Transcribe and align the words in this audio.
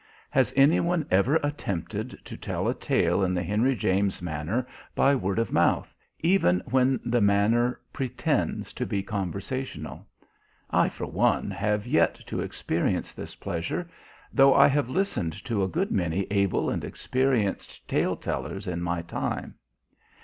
Has 0.31 0.51
any 0.55 0.79
one 0.79 1.05
ever 1.11 1.35
attempted 1.43 2.17
to 2.25 2.35
tell 2.35 2.67
a 2.67 2.73
tale 2.73 3.23
in 3.23 3.35
the 3.35 3.43
Henry 3.43 3.75
James 3.75 4.19
manner 4.19 4.65
by 4.95 5.13
word 5.13 5.37
of 5.37 5.51
mouth, 5.51 5.93
even 6.21 6.59
when 6.65 6.99
the 7.05 7.21
manner 7.21 7.79
pretends 7.93 8.73
to 8.73 8.87
be 8.87 9.03
conversational? 9.03 10.07
I, 10.71 10.89
for 10.89 11.05
one, 11.05 11.51
have 11.51 11.85
yet 11.85 12.15
to 12.25 12.41
experience 12.41 13.13
this 13.13 13.35
pleasure, 13.35 13.87
though 14.33 14.55
I 14.55 14.65
have 14.69 14.89
listened 14.89 15.33
to 15.45 15.61
a 15.61 15.67
good 15.67 15.91
many 15.91 16.25
able 16.31 16.71
and 16.71 16.83
experienced 16.83 17.87
tale 17.87 18.15
tellers 18.15 18.65
in 18.65 18.81
my 18.81 19.03
time. 19.03 19.53